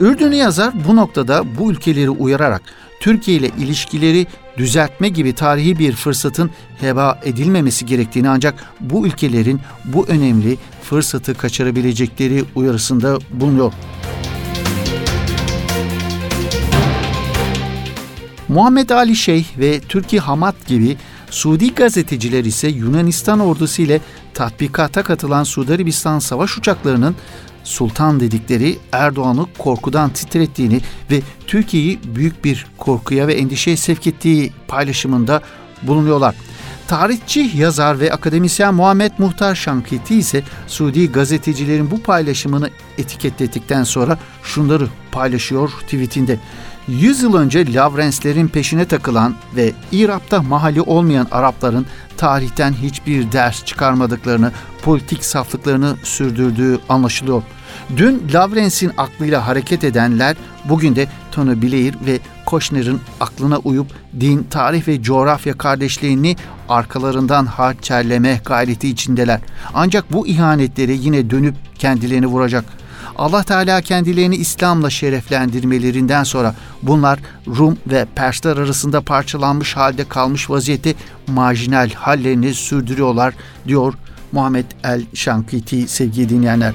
Ürdünlü 0.00 0.34
yazar 0.34 0.72
bu 0.88 0.96
noktada 0.96 1.44
bu 1.58 1.70
ülkeleri 1.72 2.10
uyararak 2.10 2.62
Türkiye 3.00 3.36
ile 3.36 3.50
ilişkileri 3.58 4.26
düzeltme 4.58 5.08
gibi 5.08 5.32
tarihi 5.32 5.78
bir 5.78 5.92
fırsatın 5.92 6.50
heba 6.80 7.20
edilmemesi 7.24 7.86
gerektiğini 7.86 8.28
ancak 8.28 8.54
bu 8.80 9.06
ülkelerin 9.06 9.60
bu 9.84 10.06
önemli 10.06 10.58
fırsatı 10.82 11.34
kaçırabilecekleri 11.34 12.44
uyarısında 12.54 13.18
bulunuyor. 13.30 13.72
Muhammed 18.48 18.90
Ali 18.90 19.16
Şeyh 19.16 19.44
ve 19.58 19.80
Türkiye 19.80 20.22
Hamad 20.22 20.54
gibi 20.66 20.96
Suudi 21.32 21.74
gazeteciler 21.74 22.44
ise 22.44 22.68
Yunanistan 22.68 23.40
ordusu 23.40 23.82
ile 23.82 24.00
tatbikata 24.34 25.02
katılan 25.02 25.44
Suudi 25.44 25.72
Arabistan 25.72 26.18
savaş 26.18 26.58
uçaklarının 26.58 27.16
sultan 27.64 28.20
dedikleri 28.20 28.78
Erdoğan'ı 28.92 29.46
korkudan 29.58 30.10
titrettiğini 30.10 30.80
ve 31.10 31.20
Türkiye'yi 31.46 31.98
büyük 32.04 32.44
bir 32.44 32.66
korkuya 32.78 33.28
ve 33.28 33.34
endişeye 33.34 33.76
sevk 33.76 34.06
ettiği 34.06 34.52
paylaşımında 34.68 35.42
bulunuyorlar. 35.82 36.34
Tarihçi, 36.88 37.50
yazar 37.54 38.00
ve 38.00 38.12
akademisyen 38.12 38.74
Muhammed 38.74 39.12
Muhtar 39.18 39.54
Şankiti 39.54 40.14
ise 40.14 40.42
Suudi 40.66 41.12
gazetecilerin 41.12 41.90
bu 41.90 42.02
paylaşımını 42.02 42.70
etiketledikten 42.98 43.84
sonra 43.84 44.18
şunları 44.42 44.88
paylaşıyor 45.12 45.70
tweetinde. 45.70 46.40
100 46.88 47.22
yıl 47.22 47.34
önce 47.34 47.74
Lavrenslerin 47.74 48.48
peşine 48.48 48.84
takılan 48.84 49.34
ve 49.56 49.72
İrab'da 49.92 50.42
mahalli 50.42 50.80
olmayan 50.80 51.26
Arapların 51.30 51.86
tarihten 52.16 52.72
hiçbir 52.72 53.32
ders 53.32 53.64
çıkarmadıklarını, 53.64 54.52
politik 54.82 55.24
saflıklarını 55.24 55.96
sürdürdüğü 56.02 56.78
anlaşılıyor. 56.88 57.42
Dün 57.96 58.22
Lavrens'in 58.34 58.92
aklıyla 58.98 59.46
hareket 59.46 59.84
edenler 59.84 60.36
bugün 60.64 60.96
de 60.96 61.08
Tony 61.32 61.62
Blair 61.62 61.94
ve 62.06 62.18
Koşner'in 62.46 63.00
aklına 63.20 63.58
uyup 63.58 63.86
din, 64.20 64.46
tarih 64.50 64.88
ve 64.88 65.02
coğrafya 65.02 65.58
kardeşliğini 65.58 66.36
arkalarından 66.68 67.46
harçerleme 67.46 68.40
gayreti 68.44 68.88
içindeler. 68.88 69.40
Ancak 69.74 70.12
bu 70.12 70.26
ihanetleri 70.26 70.98
yine 70.98 71.30
dönüp 71.30 71.54
kendilerini 71.78 72.26
vuracak.'' 72.26 72.81
Allah 73.16 73.42
Teala 73.42 73.80
kendilerini 73.80 74.36
İslam'la 74.36 74.90
şereflendirmelerinden 74.90 76.24
sonra 76.24 76.54
bunlar 76.82 77.18
Rum 77.46 77.78
ve 77.86 78.06
Persler 78.14 78.56
arasında 78.56 79.00
parçalanmış 79.00 79.76
halde 79.76 80.08
kalmış 80.08 80.50
vaziyette 80.50 80.94
marjinal 81.28 81.90
hallerini 81.90 82.54
sürdürüyorlar 82.54 83.34
diyor 83.68 83.94
Muhammed 84.32 84.66
El 84.84 85.02
Şankiti 85.14 85.88
sevgili 85.88 86.28
dinleyenler. 86.28 86.72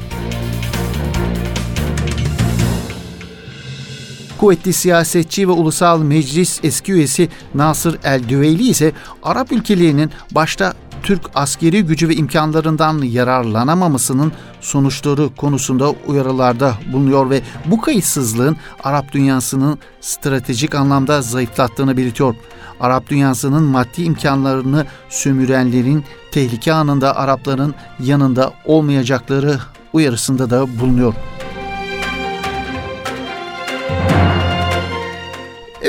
Kuvvetli 4.38 4.74
siyasetçi 4.74 5.48
ve 5.48 5.51
ulusal 5.51 6.01
meclis 6.01 6.60
eski 6.63 6.94
üyesi 6.94 7.29
Nasır 7.56 8.00
El 8.03 8.29
Düveyli 8.29 8.67
ise 8.67 8.91
Arap 9.24 9.51
ülkelerinin 9.51 10.12
başta 10.32 10.74
Türk 11.08 11.22
askeri 11.36 11.82
gücü 11.82 12.10
ve 12.10 12.16
imkanlarından 12.16 13.02
yararlanamamasının 13.02 14.32
sonuçları 14.62 15.36
konusunda 15.36 15.90
uyarılarda 16.08 16.74
bulunuyor 16.94 17.30
ve 17.30 17.42
bu 17.66 17.82
kayıtsızlığın 17.82 18.58
Arap 18.84 19.12
dünyasının 19.12 19.80
stratejik 20.02 20.76
anlamda 20.76 21.22
zayıflattığını 21.22 21.98
belirtiyor. 21.98 22.36
Arap 22.80 23.10
dünyasının 23.10 23.64
maddi 23.64 24.04
imkanlarını 24.04 24.86
sömürenlerin 25.10 26.06
tehlike 26.32 26.74
anında 26.74 27.16
Arapların 27.16 27.76
yanında 28.00 28.54
olmayacakları 28.66 29.60
uyarısında 29.94 30.50
da 30.50 30.80
bulunuyor. 30.80 31.14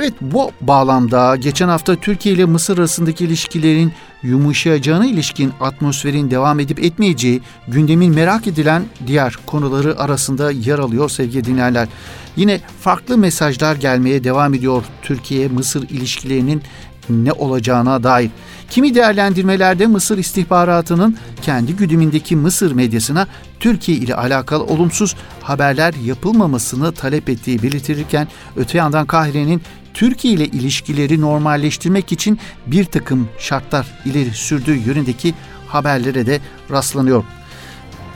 Evet 0.01 0.15
bu 0.21 0.51
bağlamda 0.61 1.37
geçen 1.37 1.69
hafta 1.69 1.97
Türkiye 1.97 2.35
ile 2.35 2.45
Mısır 2.45 2.79
arasındaki 2.79 3.25
ilişkilerin 3.25 3.93
yumuşayacağına 4.23 5.07
ilişkin 5.07 5.53
atmosferin 5.61 6.31
devam 6.31 6.61
edip 6.61 6.85
etmeyeceği 6.85 7.41
gündemin 7.69 8.15
merak 8.15 8.47
edilen 8.47 8.85
diğer 9.07 9.35
konuları 9.47 9.99
arasında 9.99 10.51
yer 10.51 10.79
alıyor 10.79 11.09
sevgili 11.09 11.45
dinleyenler. 11.45 11.89
Yine 12.37 12.61
farklı 12.81 13.19
mesajlar 13.19 13.77
gelmeye 13.77 14.25
devam 14.25 14.55
ediyor 14.55 14.85
Türkiye-Mısır 15.03 15.89
ilişkilerinin 15.89 16.63
ne 17.11 17.33
olacağına 17.33 18.03
dair. 18.03 18.31
Kimi 18.71 18.95
değerlendirmelerde 18.95 19.87
Mısır 19.87 20.19
istihbaratının 20.19 21.17
kendi 21.43 21.77
güdümündeki 21.77 22.37
Mısır 22.37 22.73
medyasına 22.73 23.27
Türkiye 23.61 23.99
ile 23.99 24.15
alakalı 24.15 24.65
olumsuz 24.65 25.17
haberler 25.43 25.95
yapılmamasını 26.05 26.93
talep 26.93 27.29
ettiği 27.29 27.63
belirtilirken 27.63 28.29
öte 28.57 28.79
yandan 28.79 29.07
Kahire'nin 29.07 29.63
Türkiye 29.99 30.35
ile 30.35 30.47
ilişkileri 30.47 31.21
normalleştirmek 31.21 32.13
için 32.13 32.39
bir 32.67 32.85
takım 32.85 33.29
şartlar 33.39 33.87
ileri 34.05 34.31
sürdüğü 34.31 34.75
yönündeki 34.75 35.35
haberlere 35.67 36.27
de 36.27 36.41
rastlanıyor. 36.71 37.25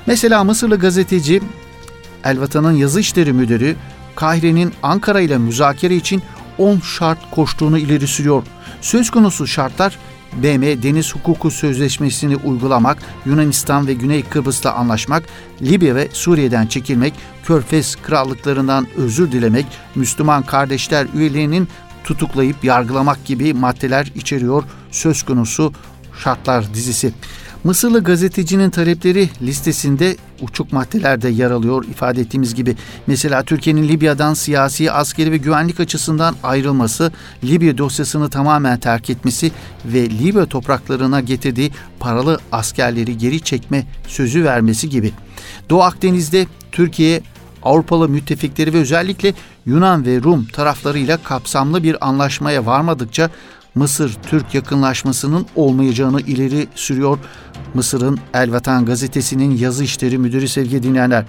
Mesela 0.06 0.44
Mısırlı 0.44 0.78
gazeteci 0.78 1.40
Elvatan'ın 2.24 2.72
yazı 2.72 3.00
işleri 3.00 3.32
müdürü 3.32 3.76
Kahire'nin 4.16 4.72
Ankara 4.82 5.20
ile 5.20 5.38
müzakere 5.38 5.96
için 5.96 6.22
10 6.58 6.78
şart 6.78 7.30
koştuğunu 7.30 7.78
ileri 7.78 8.06
sürüyor. 8.06 8.42
Söz 8.80 9.10
konusu 9.10 9.46
şartlar 9.46 9.98
BM 10.32 10.82
Deniz 10.82 11.14
Hukuku 11.14 11.50
Sözleşmesi'ni 11.50 12.36
uygulamak, 12.36 12.98
Yunanistan 13.26 13.86
ve 13.86 13.94
Güney 13.94 14.22
Kıbrıs'la 14.22 14.74
anlaşmak, 14.74 15.22
Libya 15.62 15.94
ve 15.94 16.08
Suriye'den 16.12 16.66
çekilmek, 16.66 17.14
Körfez 17.44 17.96
krallıklarından 17.96 18.86
özür 18.96 19.32
dilemek, 19.32 19.66
Müslüman 19.94 20.42
kardeşler 20.42 21.06
üyelerinin 21.14 21.68
tutuklayıp 22.04 22.64
yargılamak 22.64 23.24
gibi 23.24 23.54
maddeler 23.54 24.12
içeriyor 24.14 24.64
söz 24.90 25.22
konusu 25.22 25.72
şartlar 26.24 26.74
dizisi. 26.74 27.12
Mısırlı 27.64 28.04
gazetecinin 28.04 28.70
talepleri 28.70 29.28
listesinde 29.42 30.16
uçuk 30.40 30.72
maddelerde 30.72 31.28
yer 31.28 31.50
alıyor 31.50 31.84
ifade 31.84 32.20
ettiğimiz 32.20 32.54
gibi. 32.54 32.76
Mesela 33.06 33.42
Türkiye'nin 33.42 33.88
Libya'dan 33.88 34.34
siyasi, 34.34 34.92
askeri 34.92 35.32
ve 35.32 35.36
güvenlik 35.36 35.80
açısından 35.80 36.34
ayrılması, 36.42 37.12
Libya 37.44 37.78
dosyasını 37.78 38.30
tamamen 38.30 38.78
terk 38.78 39.10
etmesi 39.10 39.52
ve 39.84 40.10
Libya 40.10 40.46
topraklarına 40.46 41.20
getirdiği 41.20 41.70
paralı 42.00 42.38
askerleri 42.52 43.18
geri 43.18 43.40
çekme 43.40 43.86
sözü 44.08 44.44
vermesi 44.44 44.88
gibi. 44.88 45.12
Doğu 45.70 45.82
Akdeniz'de 45.82 46.46
Türkiye 46.72 47.22
Avrupalı 47.62 48.08
müttefikleri 48.08 48.72
ve 48.72 48.78
özellikle 48.78 49.34
Yunan 49.66 50.06
ve 50.06 50.22
Rum 50.22 50.44
taraflarıyla 50.44 51.16
kapsamlı 51.16 51.82
bir 51.82 52.08
anlaşmaya 52.08 52.66
varmadıkça 52.66 53.30
Mısır-Türk 53.74 54.54
yakınlaşmasının 54.54 55.46
olmayacağını 55.56 56.20
ileri 56.20 56.66
sürüyor 56.74 57.18
Mısır'ın 57.74 58.18
El 58.34 58.52
Vatan 58.52 58.84
gazetesinin 58.84 59.56
yazı 59.56 59.84
işleri 59.84 60.18
müdürü 60.18 60.48
sevgili 60.48 60.82
dinleyenler. 60.82 61.24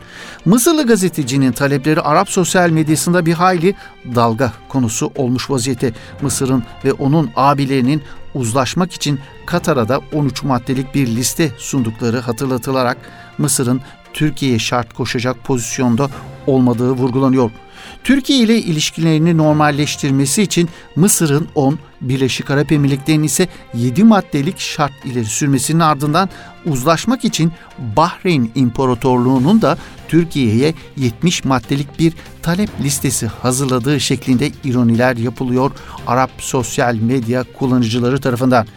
Mısırlı 0.46 0.88
gazetecinin 0.88 1.52
talepleri 1.52 2.02
Arap 2.02 2.30
sosyal 2.30 2.70
medyasında 2.70 3.26
bir 3.26 3.34
hayli 3.34 3.76
dalga 4.16 4.54
konusu 4.70 5.12
olmuş 5.16 5.50
vaziyette. 5.50 5.94
Mısır'ın 6.22 6.64
ve 6.86 6.94
onun 6.94 7.30
abilerinin 7.36 8.02
uzlaşmak 8.36 8.94
için 8.94 9.20
Katar'a 9.46 9.90
da 9.90 10.02
13 10.14 10.44
maddelik 10.44 10.96
bir 10.96 11.08
liste 11.08 11.52
sundukları 11.58 12.20
hatırlatılarak 12.20 12.98
Mısır'ın 13.38 13.82
Türkiye'ye 14.14 14.60
şart 14.60 14.94
koşacak 14.94 15.44
pozisyonda 15.44 16.10
olmadığı 16.48 16.92
vurgulanıyor. 16.92 17.52
Türkiye 18.04 18.40
ile 18.40 18.58
ilişkilerini 18.58 19.38
normalleştirmesi 19.38 20.42
için 20.42 20.70
Mısır'ın 20.96 21.48
10, 21.56 21.80
Birleşik 22.02 22.52
Arap 22.52 22.72
Emirlikleri'nin 22.72 23.24
ise 23.24 23.48
7 23.74 24.04
maddelik 24.04 24.60
şart 24.60 24.92
ileri 25.06 25.26
sürmesinin 25.26 25.80
ardından 25.80 26.30
uzlaşmak 26.66 27.26
için 27.26 27.52
Bahreyn 27.96 28.52
İmparatorluğu'nun 28.56 29.62
da 29.62 29.78
Türkiye'ye 30.08 30.74
70 30.98 31.46
maddelik 31.46 32.00
bir 32.00 32.14
talep 32.42 32.70
listesi 32.82 33.28
hazırladığı 33.28 34.00
şeklinde 34.00 34.52
ironiler 34.64 35.18
yapılıyor 35.18 35.72
Arap 36.08 36.32
sosyal 36.38 36.96
medya 36.96 37.46
kullanıcıları 37.60 38.22
tarafından. 38.22 38.68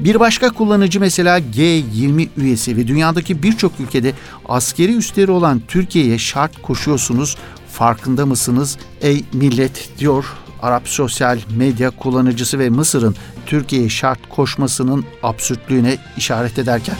Bir 0.00 0.20
başka 0.20 0.50
kullanıcı 0.50 1.00
mesela 1.00 1.38
G20 1.38 2.28
üyesi 2.36 2.76
ve 2.76 2.88
dünyadaki 2.88 3.42
birçok 3.42 3.72
ülkede 3.80 4.12
askeri 4.48 4.96
üsleri 4.96 5.30
olan 5.30 5.62
Türkiye'ye 5.68 6.18
şart 6.18 6.62
koşuyorsunuz 6.62 7.36
farkında 7.76 8.26
mısınız 8.26 8.78
ey 9.00 9.24
millet 9.32 9.88
diyor 9.98 10.24
Arap 10.62 10.88
sosyal 10.88 11.38
medya 11.56 11.90
kullanıcısı 11.90 12.58
ve 12.58 12.70
Mısır'ın 12.70 13.16
Türkiye'ye 13.46 13.88
şart 13.88 14.28
koşmasının 14.28 15.04
absürtlüğüne 15.22 15.96
işaret 16.16 16.58
ederken. 16.58 16.96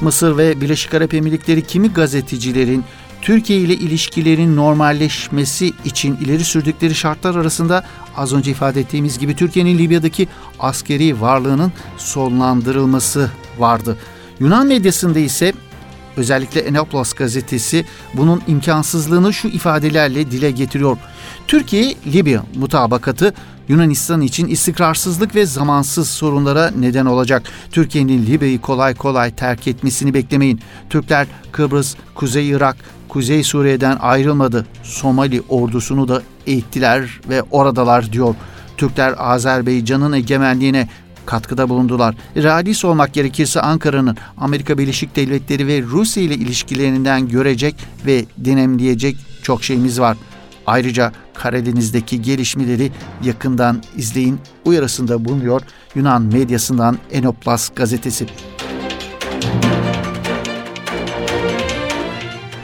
Mısır 0.00 0.36
ve 0.36 0.60
Birleşik 0.60 0.94
Arap 0.94 1.14
Emirlikleri 1.14 1.66
kimi 1.66 1.92
gazetecilerin 1.92 2.84
Türkiye 3.22 3.58
ile 3.58 3.74
ilişkilerin 3.74 4.56
normalleşmesi 4.56 5.72
için 5.84 6.16
ileri 6.16 6.44
sürdükleri 6.44 6.94
şartlar 6.94 7.34
arasında 7.34 7.84
az 8.16 8.32
önce 8.32 8.50
ifade 8.50 8.80
ettiğimiz 8.80 9.18
gibi 9.18 9.36
Türkiye'nin 9.36 9.78
Libya'daki 9.78 10.28
askeri 10.58 11.20
varlığının 11.20 11.72
sonlandırılması 11.98 13.30
vardı. 13.58 13.96
Yunan 14.40 14.66
medyasında 14.66 15.18
ise 15.18 15.52
Özellikle 16.16 16.60
Enoplos 16.60 17.12
gazetesi 17.12 17.84
bunun 18.14 18.42
imkansızlığını 18.48 19.32
şu 19.32 19.48
ifadelerle 19.48 20.30
dile 20.30 20.50
getiriyor. 20.50 20.96
Türkiye-Libya 21.48 22.42
mutabakatı 22.54 23.34
Yunanistan 23.68 24.20
için 24.20 24.46
istikrarsızlık 24.46 25.34
ve 25.34 25.46
zamansız 25.46 26.10
sorunlara 26.10 26.70
neden 26.78 27.06
olacak. 27.06 27.42
Türkiye'nin 27.70 28.26
Libya'yı 28.26 28.60
kolay 28.60 28.94
kolay 28.94 29.30
terk 29.34 29.68
etmesini 29.68 30.14
beklemeyin. 30.14 30.60
Türkler 30.90 31.26
Kıbrıs, 31.52 31.94
Kuzey 32.14 32.50
Irak, 32.50 32.76
Kuzey 33.08 33.44
Suriye'den 33.44 33.96
ayrılmadı. 34.00 34.66
Somali 34.82 35.42
ordusunu 35.48 36.08
da 36.08 36.22
eğittiler 36.46 37.20
ve 37.28 37.42
oradalar 37.42 38.12
diyor. 38.12 38.34
Türkler 38.76 39.14
Azerbaycan'ın 39.18 40.12
egemenliğine 40.12 40.88
katkıda 41.26 41.68
bulundular. 41.68 42.14
Realist 42.36 42.84
olmak 42.84 43.14
gerekirse 43.14 43.60
Ankara'nın 43.60 44.16
Amerika 44.38 44.78
Birleşik 44.78 45.16
Devletleri 45.16 45.66
ve 45.66 45.82
Rusya 45.82 46.22
ile 46.22 46.34
ilişkilerinden 46.34 47.28
görecek 47.28 47.74
ve 48.06 48.24
denemleyecek 48.38 49.16
çok 49.42 49.64
şeyimiz 49.64 50.00
var. 50.00 50.16
Ayrıca 50.66 51.12
Karadeniz'deki 51.34 52.22
gelişmeleri 52.22 52.92
yakından 53.24 53.82
izleyin 53.96 54.40
uyarısında 54.64 55.24
bulunuyor 55.24 55.62
Yunan 55.94 56.22
medyasından 56.22 56.98
Enoplas 57.12 57.70
gazetesi. 57.76 58.26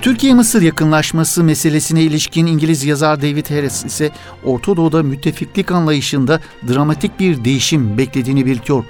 Türkiye-Mısır 0.02 0.62
yakınlaşması 0.62 1.44
meselesine 1.44 2.02
ilişkin 2.02 2.46
İngiliz 2.46 2.84
yazar 2.84 3.22
David 3.22 3.50
Harris 3.50 3.84
ise 3.84 4.10
Orta 4.44 4.76
Doğu'da 4.76 5.02
müttefiklik 5.02 5.70
anlayışında 5.70 6.40
dramatik 6.68 7.20
bir 7.20 7.44
değişim 7.44 7.98
beklediğini 7.98 8.46
belirtiyor. 8.46 8.84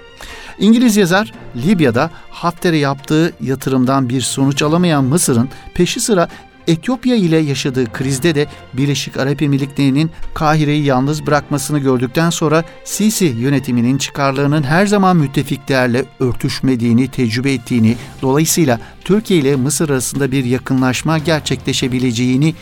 İngiliz 0.58 0.96
yazar 0.96 1.32
Libya'da 1.56 2.10
Hafter'e 2.30 2.76
yaptığı 2.76 3.32
yatırımdan 3.40 4.08
bir 4.08 4.20
sonuç 4.20 4.62
alamayan 4.62 5.04
Mısır'ın 5.04 5.48
peşi 5.74 6.00
sıra 6.00 6.28
Etiyopya 6.68 7.16
ile 7.16 7.36
yaşadığı 7.36 7.92
krizde 7.92 8.34
de 8.34 8.46
Birleşik 8.72 9.16
Arap 9.16 9.42
Emirlikleri'nin 9.42 10.10
Kahire'yi 10.34 10.84
yalnız 10.84 11.26
bırakmasını 11.26 11.78
gördükten 11.78 12.30
sonra 12.30 12.64
Sisi 12.84 13.24
yönetiminin 13.24 13.98
çıkarlarının 13.98 14.62
her 14.62 14.86
zaman 14.86 15.16
müttefiklerle 15.16 16.04
örtüşmediğini 16.20 17.08
tecrübe 17.08 17.52
ettiğini, 17.52 17.96
dolayısıyla 18.22 18.80
Türkiye 19.04 19.40
ile 19.40 19.56
Mısır 19.56 19.90
arasında 19.90 20.32
bir 20.32 20.44
yakınlaşma 20.44 21.18
gerçekleşebileceğini 21.18 22.54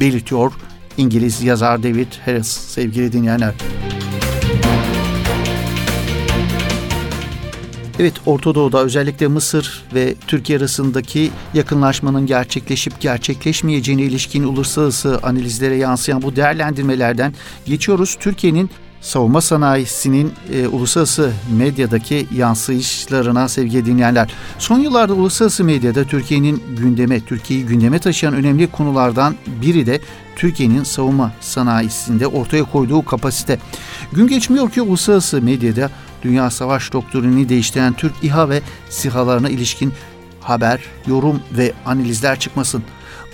belirtiyor 0.00 0.52
İngiliz 0.96 1.42
yazar 1.42 1.82
David 1.82 2.12
Harris 2.24 2.48
sevgili 2.48 3.12
dinleyenler. 3.12 3.54
Evet 8.00 8.14
Orta 8.26 8.54
Doğu'da 8.54 8.82
özellikle 8.82 9.26
Mısır 9.28 9.84
ve 9.94 10.14
Türkiye 10.26 10.58
arasındaki 10.58 11.30
yakınlaşmanın 11.54 12.26
gerçekleşip 12.26 13.00
gerçekleşmeyeceğine 13.00 14.02
ilişkin 14.02 14.44
uluslararası 14.44 15.18
analizlere 15.22 15.76
yansıyan 15.76 16.22
bu 16.22 16.36
değerlendirmelerden 16.36 17.34
geçiyoruz. 17.66 18.16
Türkiye'nin 18.20 18.70
savunma 19.00 19.40
sanayisinin 19.40 20.32
e, 20.52 20.66
uluslararası 20.66 21.32
medyadaki 21.58 22.26
yansıyışlarına 22.36 23.48
sevgili 23.48 23.86
dinleyenler. 23.86 24.30
Son 24.58 24.78
yıllarda 24.78 25.14
uluslararası 25.14 25.64
medyada 25.64 26.04
Türkiye'nin 26.04 26.62
gündeme, 26.76 27.20
Türkiye'yi 27.20 27.66
gündeme 27.66 27.98
taşıyan 27.98 28.34
önemli 28.34 28.66
konulardan 28.66 29.34
biri 29.62 29.86
de 29.86 30.00
Türkiye'nin 30.36 30.84
savunma 30.84 31.32
sanayisinde 31.40 32.26
ortaya 32.26 32.64
koyduğu 32.64 33.04
kapasite. 33.04 33.58
Gün 34.12 34.28
geçmiyor 34.28 34.70
ki 34.70 34.82
uluslararası 34.82 35.42
medyada 35.42 35.90
dünya 36.22 36.50
savaş 36.50 36.92
doktrinini 36.92 37.48
değiştiren 37.48 37.92
Türk 37.92 38.12
İHA 38.22 38.48
ve 38.48 38.62
SİHA'larına 38.90 39.48
ilişkin 39.48 39.92
haber, 40.40 40.80
yorum 41.06 41.40
ve 41.52 41.72
analizler 41.86 42.38
çıkmasın. 42.40 42.82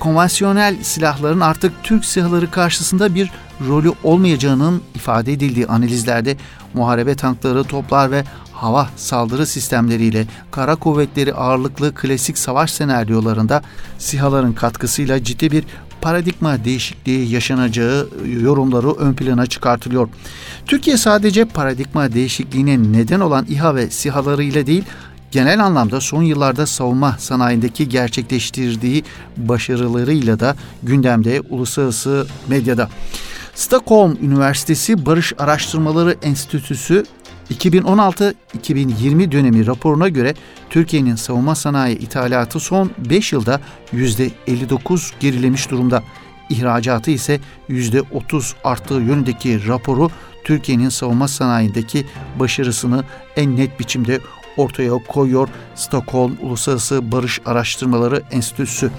konvansiyonel 0.00 0.82
silahların 0.82 1.40
artık 1.40 1.72
Türk 1.82 2.04
silahları 2.04 2.50
karşısında 2.50 3.14
bir 3.14 3.30
rolü 3.68 3.92
olmayacağının 4.04 4.82
ifade 4.94 5.32
edildiği 5.32 5.66
analizlerde 5.66 6.36
muharebe 6.74 7.14
tankları, 7.14 7.64
toplar 7.64 8.10
ve 8.10 8.24
hava 8.52 8.88
saldırı 8.96 9.46
sistemleriyle 9.46 10.26
kara 10.50 10.76
kuvvetleri 10.76 11.34
ağırlıklı 11.34 11.94
klasik 11.94 12.38
savaş 12.38 12.72
senaryolarında 12.72 13.62
SİHA'ların 13.98 14.52
katkısıyla 14.52 15.24
ciddi 15.24 15.50
bir 15.50 15.64
paradigma 16.06 16.64
değişikliği 16.64 17.32
yaşanacağı 17.32 18.08
yorumları 18.40 18.92
ön 18.92 19.14
plana 19.14 19.46
çıkartılıyor. 19.46 20.08
Türkiye 20.66 20.96
sadece 20.96 21.44
paradigma 21.44 22.12
değişikliğine 22.12 22.92
neden 22.92 23.20
olan 23.20 23.46
İHA 23.48 23.74
ve 23.74 23.90
SİHA'ları 23.90 24.42
ile 24.42 24.66
değil, 24.66 24.84
genel 25.30 25.64
anlamda 25.64 26.00
son 26.00 26.22
yıllarda 26.22 26.66
savunma 26.66 27.16
sanayindeki 27.18 27.88
gerçekleştirdiği 27.88 29.04
başarılarıyla 29.36 30.40
da 30.40 30.56
gündemde 30.82 31.40
uluslararası 31.40 32.26
medyada. 32.48 32.88
Stockholm 33.54 34.16
Üniversitesi 34.22 35.06
Barış 35.06 35.32
Araştırmaları 35.38 36.16
Enstitüsü 36.22 37.04
2016-2020 37.50 39.32
dönemi 39.32 39.66
raporuna 39.66 40.08
göre 40.08 40.34
Türkiye'nin 40.70 41.14
savunma 41.14 41.54
sanayi 41.54 41.98
ithalatı 41.98 42.60
son 42.60 42.90
5 42.98 43.32
yılda 43.32 43.60
%59 43.92 45.12
gerilemiş 45.20 45.70
durumda. 45.70 46.02
İhracatı 46.50 47.10
ise 47.10 47.40
%30 47.70 48.54
arttığı 48.64 48.94
yönündeki 48.94 49.68
raporu 49.68 50.10
Türkiye'nin 50.44 50.88
savunma 50.88 51.28
sanayindeki 51.28 52.06
başarısını 52.38 53.04
en 53.36 53.56
net 53.56 53.80
biçimde 53.80 54.20
ortaya 54.56 54.92
koyuyor 55.08 55.48
Stockholm 55.74 56.36
Uluslararası 56.42 57.12
Barış 57.12 57.40
Araştırmaları 57.46 58.22
Enstitüsü. 58.30 58.90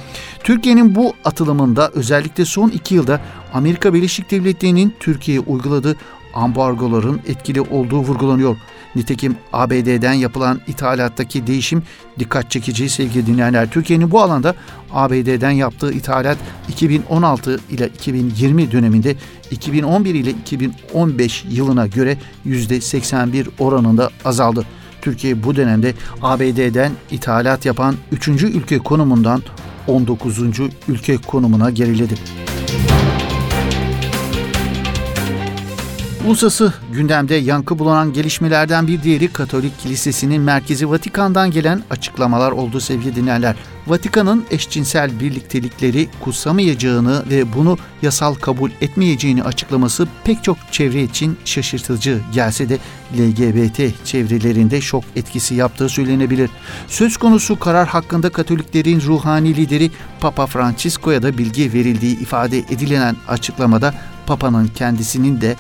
Türkiye'nin 0.44 0.96
bu 0.96 1.14
atılımında 1.26 1.92
özellikle 1.94 2.46
son 2.46 2.70
iki 2.70 2.96
yılda 2.96 3.22
Amerika 3.54 3.94
Birleşik 3.94 4.32
Devletleri'nin 4.32 4.96
Türkiye'ye 5.00 5.42
uyguladığı 5.42 5.96
ambargoların 6.38 7.22
etkili 7.28 7.62
olduğu 7.62 8.00
vurgulanıyor. 8.00 8.58
Nitekim 8.96 9.36
ABD'den 9.54 10.14
yapılan 10.14 10.62
ithalattaki 10.68 11.48
değişim 11.48 11.84
dikkat 12.20 12.52
çekici 12.52 12.90
sevgili 12.90 13.28
dinleyenler. 13.28 13.72
Türkiye'nin 13.72 14.12
bu 14.12 14.22
alanda 14.22 14.56
ABD'den 14.94 15.52
yaptığı 15.52 15.94
ithalat 15.94 16.38
2016 16.70 17.60
ile 17.70 17.88
2020 17.88 18.72
döneminde 18.72 19.16
2011 19.52 20.16
ile 20.16 20.30
2015 20.30 21.46
yılına 21.50 21.88
göre 21.88 22.18
%81 22.46 23.46
oranında 23.60 24.10
azaldı. 24.26 24.66
Türkiye 25.02 25.44
bu 25.44 25.56
dönemde 25.56 25.94
ABD'den 26.22 26.92
ithalat 27.12 27.66
yapan 27.66 27.96
3. 28.12 28.28
ülke 28.28 28.78
konumundan 28.78 29.44
19. 29.88 30.40
ülke 30.88 31.18
konumuna 31.18 31.70
geriledi. 31.70 32.14
Uluslararası 36.28 36.74
gündemde 36.94 37.36
yankı 37.36 37.80
bulanan 37.80 38.14
gelişmelerden 38.14 38.88
bir 38.88 39.04
diğeri 39.04 39.34
Katolik 39.34 39.80
Kilisesi'nin 39.80 40.42
merkezi 40.42 40.90
Vatikan'dan 40.90 41.52
gelen 41.52 41.84
açıklamalar 41.90 42.52
oldu 42.52 42.80
sevgili 42.80 43.16
dinleyenler. 43.16 43.56
Vatikan'ın 43.88 44.46
eşcinsel 44.52 45.20
birliktelikleri 45.20 46.10
kutsamayacağını 46.20 47.24
ve 47.30 47.54
bunu 47.54 47.78
yasal 48.02 48.34
kabul 48.34 48.72
etmeyeceğini 48.82 49.44
açıklaması 49.44 50.08
pek 50.24 50.44
çok 50.44 50.58
çevre 50.72 51.04
için 51.04 51.38
şaşırtıcı 51.46 52.20
gelse 52.34 52.70
de 52.70 52.78
LGBT 53.18 54.06
çevrelerinde 54.06 54.82
şok 54.82 55.04
etkisi 55.16 55.56
yaptığı 55.56 55.90
söylenebilir. 55.90 56.50
Söz 56.88 57.18
konusu 57.18 57.60
karar 57.60 57.88
hakkında 57.88 58.30
Katoliklerin 58.30 59.02
ruhani 59.02 59.56
lideri 59.56 59.92
Papa 60.20 60.46
Francisco'ya 60.46 61.24
da 61.24 61.38
bilgi 61.38 61.74
verildiği 61.74 62.20
ifade 62.20 62.58
edilen 62.58 63.16
açıklamada 63.28 63.94
Papa'nın 64.28 64.68
kendisinin 64.68 65.42
de 65.42 65.56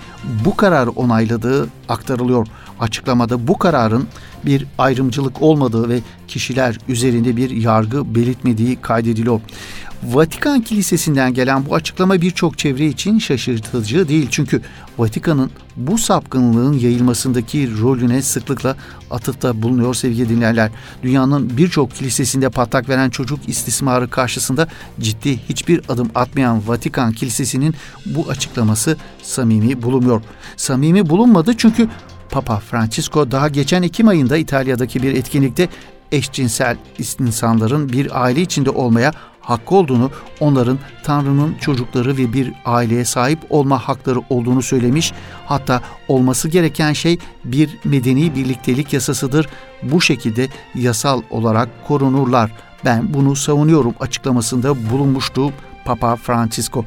bu 0.46 0.56
kararı 0.56 0.90
onayladığı 0.90 1.68
aktarılıyor. 1.90 2.48
Açıklamada 2.80 3.48
bu 3.48 3.58
kararın 3.58 4.08
bir 4.46 4.66
ayrımcılık 4.78 5.42
olmadığı 5.42 5.90
ve 5.90 6.00
kişiler 6.28 6.80
üzerinde 6.88 7.38
bir 7.38 7.50
yargı 7.50 8.16
belirtmediği 8.16 8.76
kaydediliyor. 8.82 9.42
Vatikan 10.04 10.62
Kilisesi'nden 10.62 11.34
gelen 11.34 11.66
bu 11.66 11.76
açıklama 11.76 12.22
birçok 12.22 12.58
çevre 12.58 12.86
için 12.86 13.20
şaşırtıcı 13.20 14.08
değil. 14.08 14.28
Çünkü 14.32 14.62
Vatikan'ın 14.98 15.52
bu 15.76 15.98
sapkınlığın 15.98 16.74
yayılmasındaki 16.74 17.82
rolüne 17.82 18.22
sıklıkla 18.22 18.76
atıfta 19.12 19.62
bulunuyor 19.62 19.94
sevgili 19.94 20.30
dinleyenler. 20.30 20.72
Dünyanın 21.04 21.58
birçok 21.58 21.96
kilisesinde 21.96 22.50
patlak 22.50 22.90
veren 22.90 23.10
çocuk 23.10 23.40
istismarı 23.50 24.10
karşısında 24.10 24.68
ciddi 25.00 25.40
hiçbir 25.50 25.82
adım 25.90 26.10
atmayan 26.16 26.68
Vatikan 26.68 27.12
Kilisesi'nin 27.12 27.76
bu 28.06 28.30
açıklaması 28.30 28.98
samimi 29.22 29.82
bulunmuyor. 29.82 30.22
Samimi 30.58 31.10
bulunmadı 31.10 31.54
çünkü 31.58 31.90
Papa 32.30 32.60
Francisco 32.60 33.32
daha 33.32 33.48
geçen 33.48 33.84
Ekim 33.84 34.08
ayında 34.08 34.38
İtalya'daki 34.38 35.04
bir 35.04 35.16
etkinlikte 35.16 35.70
eşcinsel 36.12 36.78
insanların 37.20 37.90
bir 37.90 38.24
aile 38.24 38.42
içinde 38.42 38.70
olmaya 38.70 39.12
hakkı 39.48 39.76
olduğunu, 39.76 40.12
onların 40.40 40.80
Tanrı'nın 41.04 41.56
çocukları 41.56 42.18
ve 42.18 42.34
bir 42.34 42.54
aileye 42.66 43.06
sahip 43.06 43.40
olma 43.50 43.88
hakları 43.88 44.22
olduğunu 44.30 44.62
söylemiş. 44.62 45.14
Hatta 45.46 45.82
olması 46.08 46.50
gereken 46.50 46.94
şey 46.94 47.18
bir 47.46 47.70
medeni 47.84 48.36
birliktelik 48.36 48.94
yasasıdır. 48.94 49.50
Bu 49.84 50.02
şekilde 50.02 50.48
yasal 50.76 51.22
olarak 51.30 51.70
korunurlar. 51.88 52.52
Ben 52.86 53.14
bunu 53.14 53.36
savunuyorum 53.36 53.94
açıklamasında 54.00 54.90
bulunmuştu 54.92 55.52
Papa 55.86 56.16
Francisco. 56.16 56.86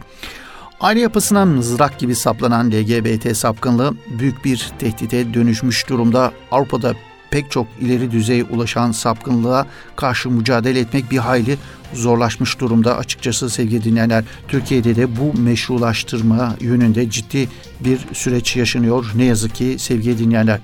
Aile 0.80 1.00
yapısına 1.00 1.44
mızrak 1.44 1.98
gibi 1.98 2.14
saplanan 2.14 2.70
LGBT 2.70 3.36
sapkınlığı 3.36 3.94
büyük 4.18 4.44
bir 4.44 4.70
tehdide 4.78 5.34
dönüşmüş 5.34 5.88
durumda. 5.88 6.32
Avrupa'da 6.50 6.94
pek 7.30 7.50
çok 7.50 7.66
ileri 7.80 8.10
düzeye 8.10 8.44
ulaşan 8.44 8.92
sapkınlığa 8.92 9.66
karşı 9.96 10.30
mücadele 10.30 10.80
etmek 10.80 11.10
bir 11.10 11.18
hayli 11.18 11.58
zorlaşmış 11.94 12.60
durumda 12.60 12.96
açıkçası 12.96 13.50
sevgili 13.50 13.84
dinleyenler. 13.84 14.24
Türkiye'de 14.48 14.96
de 14.96 15.16
bu 15.16 15.40
meşrulaştırma 15.40 16.56
yönünde 16.60 17.10
ciddi 17.10 17.48
bir 17.80 17.98
süreç 18.12 18.56
yaşanıyor 18.56 19.12
ne 19.14 19.24
yazık 19.24 19.54
ki 19.54 19.76
sevgili 19.78 20.18
dinleyenler. 20.18 20.60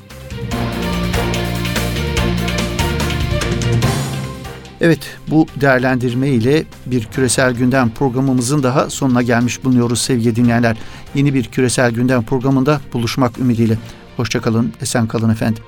Evet 4.81 5.01
bu 5.29 5.47
değerlendirme 5.61 6.29
ile 6.29 6.65
bir 6.87 7.05
küresel 7.05 7.55
gündem 7.55 7.91
programımızın 7.91 8.63
daha 8.63 8.91
sonuna 8.91 9.23
gelmiş 9.23 9.65
bulunuyoruz 9.65 10.01
sevgili 10.01 10.37
dinleyenler. 10.37 10.77
Yeni 11.15 11.35
bir 11.35 11.45
küresel 11.45 11.91
gündem 11.91 12.23
programında 12.23 12.81
buluşmak 12.93 13.39
ümidiyle. 13.39 13.79
Hoşçakalın, 14.17 14.73
esen 14.83 15.07
kalın 15.07 15.31
efendim. 15.31 15.63